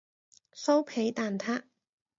[0.55, 1.61] 酥皮蛋撻